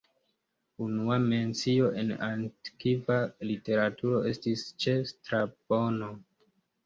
[0.83, 3.19] Unua mencio en antikva
[3.51, 6.09] literaturo estis ĉe Strabono.